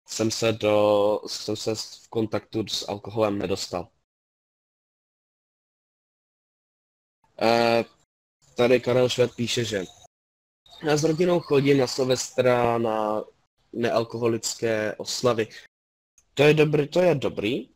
[0.07, 3.87] jsem se, do, jsem se v kontaktu s alkoholem nedostal.
[7.41, 7.83] Uh,
[8.55, 9.83] tady Karel Šved píše, že
[10.83, 13.23] já s rodinou chodím na Silvestra na
[13.73, 15.47] nealkoholické oslavy.
[16.33, 17.69] To je dobrý, to je dobrý,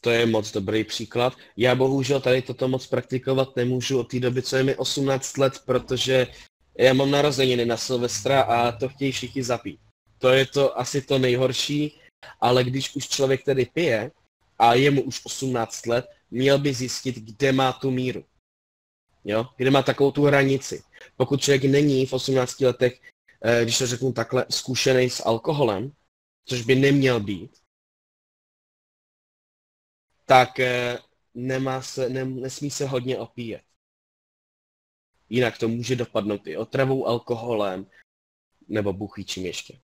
[0.00, 1.32] to je moc dobrý příklad.
[1.56, 5.62] Já bohužel tady toto moc praktikovat nemůžu od té doby, co je mi 18 let,
[5.66, 6.26] protože
[6.78, 9.80] já mám narozeniny na Silvestra a to chtějí všichni zapít.
[10.18, 12.00] To je to asi to nejhorší,
[12.40, 14.10] ale když už člověk tedy pije
[14.58, 18.24] a je mu už 18 let, měl by zjistit, kde má tu míru.
[19.24, 19.46] Jo?
[19.56, 20.82] Kde má takovou tu hranici.
[21.16, 23.00] Pokud člověk není v 18 letech,
[23.42, 25.92] eh, když to řeknu takhle, zkušený s alkoholem,
[26.44, 27.50] což by neměl být,
[30.26, 30.98] tak eh,
[31.34, 33.62] nemá se, ne, nesmí se hodně opíjet.
[35.28, 37.86] Jinak to může dopadnout i otravou alkoholem,
[38.68, 39.80] nebo buchý čím ještě.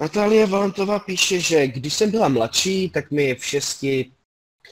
[0.00, 4.12] Natálie Valentová píše, že když jsem byla mladší, tak mi v šesti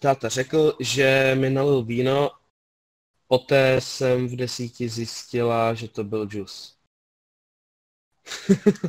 [0.00, 2.30] táta řekl, že mi nalil víno,
[3.26, 6.78] poté jsem v desíti zjistila, že to byl džus.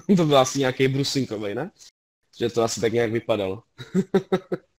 [0.17, 1.71] to byl asi nějaký brusinkový, ne?
[2.37, 3.63] Že to asi tak nějak vypadalo.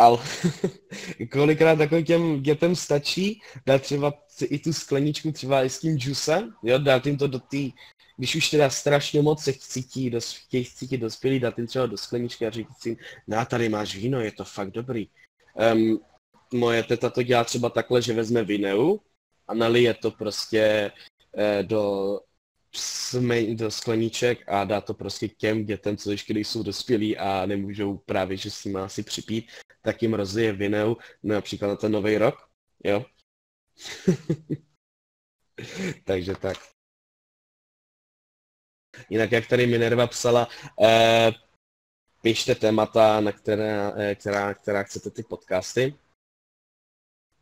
[0.00, 0.18] Ale
[1.32, 6.54] kolikrát takovým těm dětem stačí dát třeba i tu skleničku třeba i s tím džusem,
[6.62, 7.68] jo, dát jim to do té
[8.16, 11.96] když už teda strašně moc se cítí, dos, chtějí cítit dospělí, dát jim třeba do
[11.96, 12.96] skleničky a říct si,
[13.28, 15.08] na tady máš víno, je to fakt dobrý.
[15.72, 16.00] Um,
[16.54, 18.98] moje teta to dělá třeba takhle, že vezme vineu
[19.48, 20.92] a nalije to prostě
[21.36, 22.20] eh, do,
[23.54, 28.36] do skleníček a dá to prostě těm dětem, co ještě jsou dospělí a nemůžou právě,
[28.36, 29.50] že si má asi připít,
[29.82, 32.48] tak jim rozlije vineu, no například na ten nový rok,
[32.84, 33.04] jo.
[36.04, 36.56] Takže tak.
[39.10, 40.48] Jinak, jak tady Minerva psala,
[40.82, 41.32] eh,
[42.22, 45.94] pište témata, na která, eh, která, která chcete ty podcasty.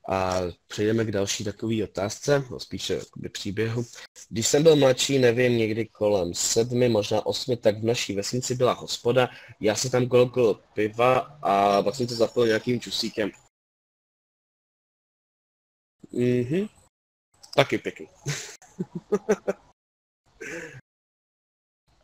[0.08, 3.84] A přejdeme k další takové otázce, no spíše jakoby příběhu.
[4.28, 8.72] Když jsem byl mladší, nevím, někdy kolem sedmi, možná osmi, tak v naší vesnici byla
[8.72, 9.28] hospoda.
[9.60, 13.30] Já se tam kolkol piva a pak jsem to zapil nějakým čusíkem.
[16.12, 16.68] Mhm.
[17.56, 18.06] Taky pěkný.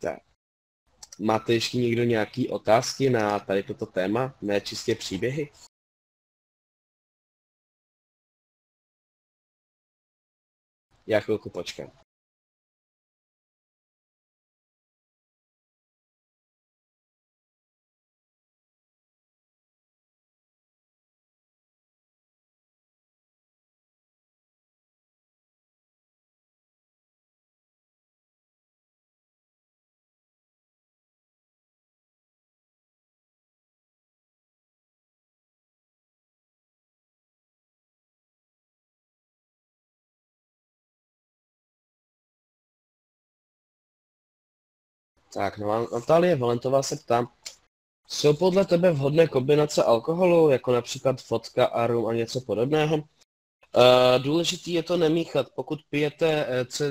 [0.01, 0.19] Tak.
[1.19, 5.51] Máte ještě někdo nějaký otázky na tady toto téma, ne čistě příběhy?
[11.07, 12.04] Já chvilku počkám.
[45.35, 47.27] Tak, no Natálie Valentová se ptá,
[48.07, 52.95] jsou podle tebe vhodné kombinace alkoholu, jako například vodka a rum a něco podobného?
[52.95, 53.03] Uh,
[54.23, 55.49] důležitý je to nemíchat.
[55.55, 56.47] Pokud pijete,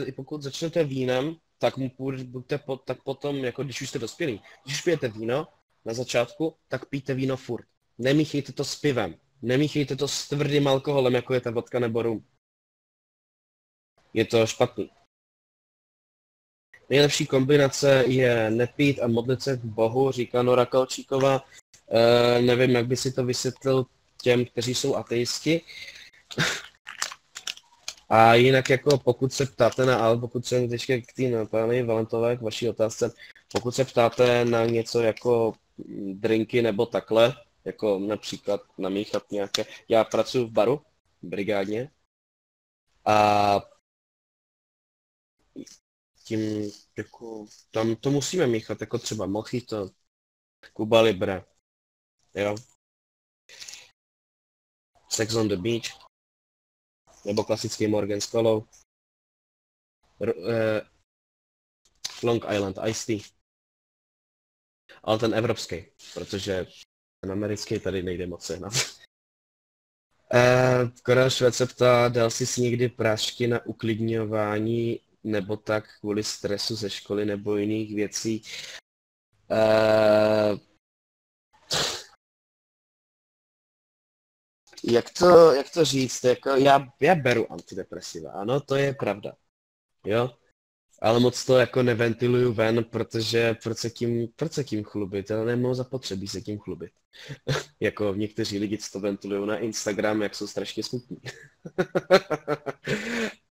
[0.08, 1.90] eh, pokud začnete vínem, tak mu
[2.24, 5.48] buďte po, tak potom, jako když už jste dospělí, když pijete víno
[5.84, 7.64] na začátku, tak pijte víno furt.
[7.98, 9.14] Nemíchejte to s pivem.
[9.42, 12.24] Nemíchejte to s tvrdým alkoholem, jako je ta vodka nebo rum.
[14.14, 14.90] Je to špatný.
[16.90, 21.44] Nejlepší kombinace je nepít a modlit se k Bohu, říká Nora Kalčíková.
[21.88, 23.86] E, nevím, jak by si to vysvětlil
[24.22, 25.60] těm, kteří jsou ateisti.
[28.08, 32.36] A jinak jako pokud se ptáte na, ale pokud se teďka k té Natálii Valentové,
[32.36, 33.14] k vaší otázce,
[33.52, 35.52] pokud se ptáte na něco jako
[36.12, 40.80] drinky nebo takhle, jako například namíchat nějaké, já pracuji v baru,
[41.22, 41.90] brigádně,
[43.04, 43.60] a
[46.24, 49.90] tím jako, tam to musíme míchat, jako třeba mojito,
[50.76, 51.44] Cuba Libre,
[52.34, 52.56] jo.
[55.10, 55.86] Sex on the Beach,
[57.24, 58.66] nebo klasický Morgan s kolou.
[60.20, 60.88] R- uh,
[62.22, 63.30] Long Island Ice Tea.
[65.02, 66.66] Ale ten evropský, protože
[67.20, 68.72] ten americký tady nejde moc sehnat.
[70.34, 76.76] Uh, Karel Švec se ptá, dal jsi někdy prášky na uklidňování nebo tak kvůli stresu
[76.76, 78.42] ze školy nebo jiných věcí.
[79.50, 80.58] Uh,
[84.84, 89.32] jak to, jak to říct, jako já, já beru antidepresiva, ano, to je pravda,
[90.06, 90.30] jo,
[91.02, 95.44] ale moc to jako neventiluju ven, protože proč se tím, proč se tím chlubit, já
[95.44, 96.92] nemám zapotřebí se tím chlubit.
[97.80, 101.16] jako někteří lidi, co to ventilují na Instagram, jak jsou strašně smutní.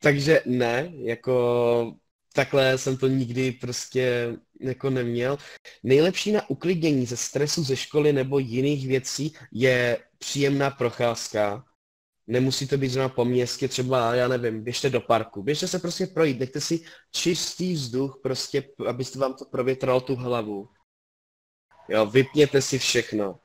[0.00, 1.96] Takže ne, jako
[2.32, 5.38] takhle jsem to nikdy prostě jako neměl.
[5.82, 11.64] Nejlepší na uklidnění ze stresu ze školy nebo jiných věcí je příjemná procházka.
[12.26, 15.42] Nemusí to být zrovna po městě, třeba, já nevím, běžte do parku.
[15.42, 20.68] Běžte se prostě projít, nechte si čistý vzduch, prostě, abyste vám to provětralo tu hlavu.
[21.88, 23.38] Jo, vypněte si všechno.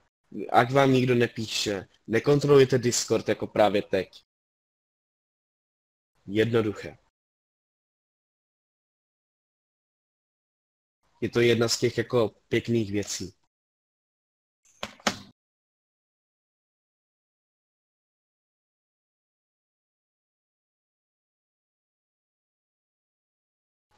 [0.52, 1.88] Ať vám nikdo nepíše.
[2.08, 4.08] Nekontrolujte Discord jako právě teď.
[6.26, 6.97] Jednoduché.
[11.22, 13.34] Je to jedna z těch jako pěkných věcí.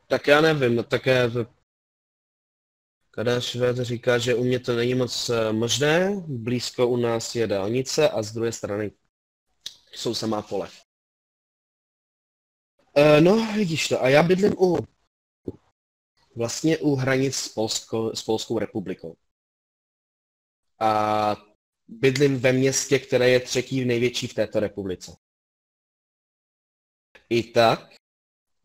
[0.07, 1.30] Tak já nevím, no také
[3.15, 7.47] Kada Šved říká, že u mě to není moc eh, možné, blízko u nás je
[7.47, 8.91] dálnice a z druhé strany
[9.91, 10.82] jsou samá pole.
[12.95, 14.03] E, no, vidíš to.
[14.03, 14.77] A já bydlím u
[16.35, 19.17] vlastně u hranic s, Polsko, s Polskou republikou.
[20.79, 21.35] A
[21.87, 25.17] bydlím ve městě, které je třetí největší v této republice.
[27.29, 27.95] I tak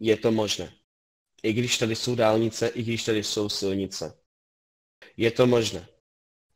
[0.00, 0.74] je to možné.
[1.42, 4.20] I když tady jsou dálnice, i když tady jsou silnice.
[5.16, 5.88] Je to možné.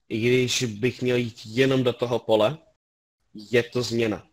[0.08, 2.58] I když bych měl jít jenom do toho pole,
[3.34, 4.31] je to změna.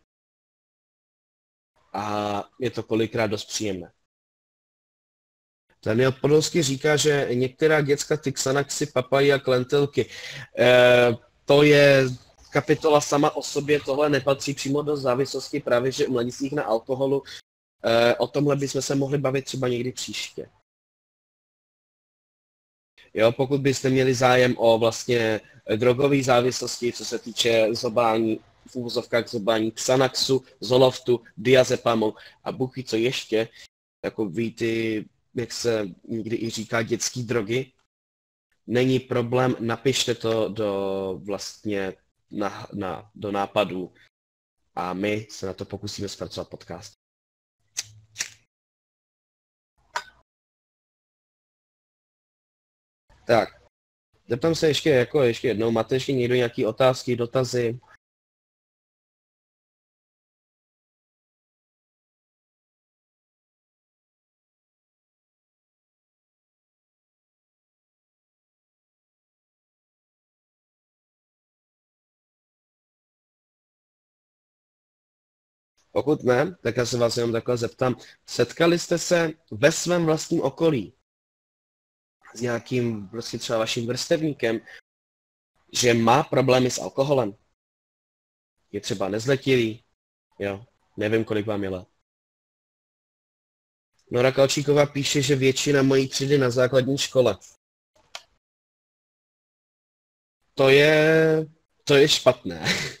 [1.92, 3.92] A je to kolikrát dost příjemné.
[5.84, 8.32] Daniel Podolsky říká, že některá děcka ty
[8.92, 10.06] papají a klentilky.
[10.58, 12.04] E, to je
[12.50, 17.22] kapitola sama o sobě, tohle nepatří přímo do závislosti právě, že u mladistvých na alkoholu.
[17.84, 20.48] E, o tomhle bychom se mohli bavit třeba někdy příště.
[23.14, 25.40] Jo, pokud byste měli zájem o vlastně
[25.76, 28.40] drogové závislosti, co se týče zobání,
[28.70, 32.14] v úvozovkách zobání Xanaxu, Zoloftu, diazepamu
[32.44, 33.48] a buchy, co ještě,
[34.00, 35.04] takový ty
[35.34, 37.72] jak se někdy i říká, dětské drogy.
[38.66, 41.94] Není problém, napište to do vlastně
[42.30, 43.94] na, na, do nápadu
[44.74, 46.92] a my se na to pokusíme zpracovat podcast.
[53.26, 53.48] Tak,
[54.28, 57.80] zeptám se ještě, jako ještě jednou, máte ještě někdo nějaké otázky, dotazy?
[75.92, 77.96] Pokud ne, tak já se vás jenom takhle zeptám.
[78.26, 80.92] Setkali jste se ve svém vlastním okolí
[82.34, 84.60] s nějakým prostě třeba vaším vrstevníkem,
[85.72, 87.34] že má problémy s alkoholem?
[88.72, 89.84] Je třeba nezletilý,
[90.38, 90.64] jo,
[90.96, 91.88] nevím, kolik vám je let.
[94.10, 97.38] Nora Kalčíková píše, že většina mojí třídy na základní škole.
[100.54, 101.46] To je,
[101.84, 102.64] to je špatné.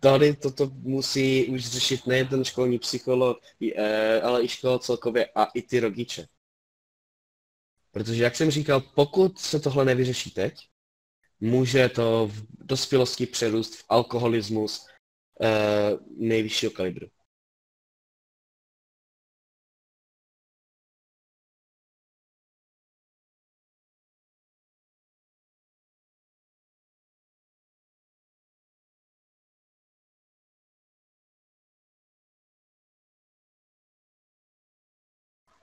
[0.00, 3.38] Tady toto musí už řešit nejen ten školní psycholog,
[3.76, 6.26] eh, ale i škola celkově a i ty rodiče.
[7.90, 10.68] Protože, jak jsem říkal, pokud se tohle nevyřeší teď,
[11.40, 14.86] může to v dospělosti přerůst v alkoholismus
[15.42, 17.06] eh, nejvyššího kalibru.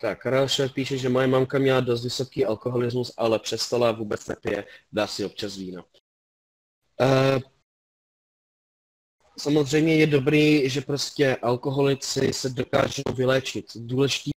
[0.01, 4.65] Tak, Karel Šef píše, že moje mamka měla dost vysoký alkoholismus, ale přestala, vůbec nepije,
[4.91, 5.83] dá si občas víno.
[7.01, 7.39] Uh,
[9.37, 13.65] samozřejmě je dobrý, že prostě alkoholici se dokážou vyléčit.
[13.75, 14.31] Důležitý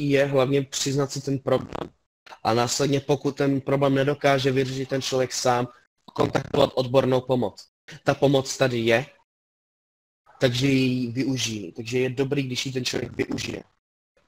[0.00, 1.92] je hlavně přiznat si ten problém.
[2.42, 5.68] A následně, pokud ten problém nedokáže vyřešit ten člověk sám,
[6.14, 7.68] kontaktovat odbornou pomoc.
[8.04, 9.06] Ta pomoc tady je,
[10.40, 11.72] takže ji využijí.
[11.72, 13.62] Takže je dobrý, když ji ten člověk využije.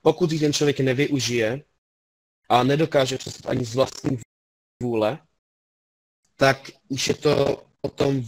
[0.03, 1.65] Pokud ji ten člověk nevyužije
[2.49, 4.19] a nedokáže přestat ani z vlastní
[4.83, 5.27] vůle,
[6.37, 6.57] tak
[6.89, 8.23] už je to potom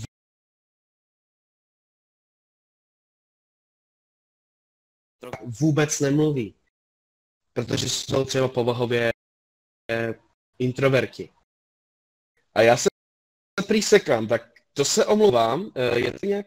[5.61, 6.55] vůbec nemluví.
[7.53, 9.11] Protože jsou třeba povahově
[10.59, 11.33] introverti.
[12.55, 12.89] A já se
[13.69, 16.47] přísekám, tak to se omlouvám, eh, je to nějak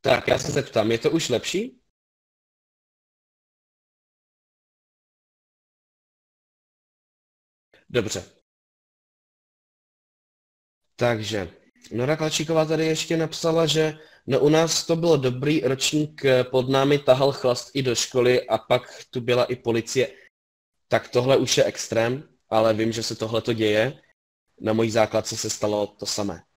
[0.00, 1.80] Tak, já se zeptám, je to už lepší?
[7.88, 8.24] Dobře.
[10.96, 11.50] Takže,
[11.92, 16.68] Nora Klačíková tady ještě napsala, že no u nás to bylo dobrý ročník, eh, pod
[16.68, 20.08] námi tahal chlast i do školy a pak tu byla i policie.
[20.88, 24.02] Tak tohle už je extrém, ale vím, že se tohle to děje.
[24.60, 26.47] Na mojí základce se stalo to samé.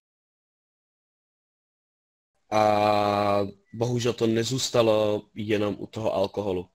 [2.51, 6.69] A bohužel to nezůstalo jenom u toho alkoholu.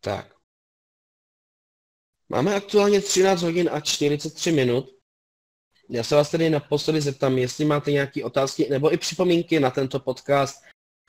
[0.00, 0.34] Tak.
[2.28, 4.88] Máme aktuálně 13 hodin a 43 minut.
[5.90, 10.00] Já se vás tedy naposledy zeptám, jestli máte nějaké otázky nebo i připomínky na tento
[10.00, 10.62] podcast.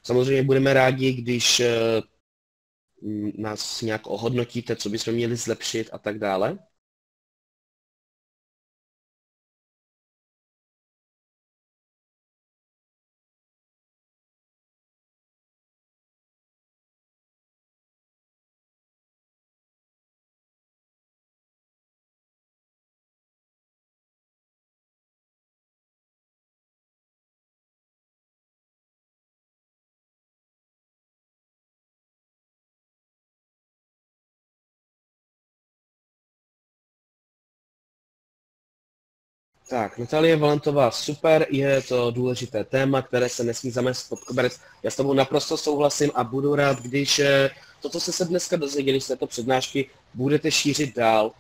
[0.04, 2.02] Samozřejmě budeme rádi, když eh,
[3.38, 6.60] nás nějak ohodnotíte, co bychom měli zlepšit a tak dále?
[39.70, 44.60] Tak, Natalie Valentová, super, je to důležité téma, které se nesmí zamést pod koberec.
[44.84, 47.50] Já s tobou naprosto souhlasím a budu rád, když eh,
[47.82, 51.32] to, co jste se dneska dozvěděli z této přednášky, budete šířit dál.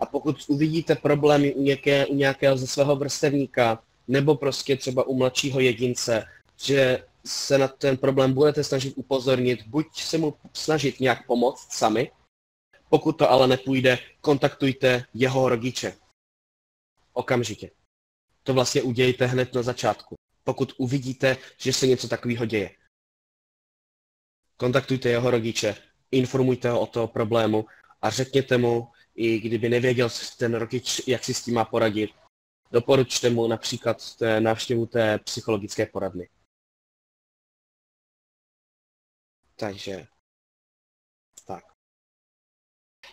[0.00, 5.14] A pokud uvidíte problémy u, něké, u nějakého ze svého vrstevníka, nebo prostě třeba u
[5.14, 6.24] mladšího jedince,
[6.62, 12.10] že se na ten problém budete snažit upozornit, buď se mu snažit nějak pomoct sami,
[12.88, 16.01] pokud to ale nepůjde, kontaktujte jeho rodiče
[17.12, 17.70] okamžitě.
[18.42, 22.76] To vlastně udějte hned na začátku, pokud uvidíte, že se něco takového děje.
[24.56, 25.76] Kontaktujte jeho rodiče,
[26.10, 27.66] informujte ho o toho problému
[28.02, 30.08] a řekněte mu, i kdyby nevěděl
[30.38, 32.10] ten rodič, jak si s tím má poradit,
[32.70, 36.28] doporučte mu například té návštěvu té psychologické poradny.
[39.56, 40.06] Takže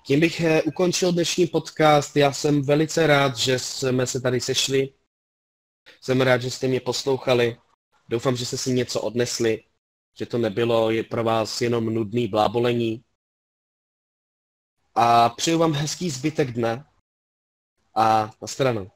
[0.10, 2.18] Tím bych eh, ukončil dnešní podcast.
[2.18, 4.94] Já jsem velice rád, že jsme se tady sešli.
[6.02, 7.58] Jsem rád, že jste mě poslouchali.
[8.08, 9.64] Doufám, že jste si něco odnesli,
[10.18, 13.04] že to nebylo pro vás jenom nudný blábolení.
[14.96, 16.86] A přeju vám hezký zbytek dne
[17.96, 18.92] a na stranu.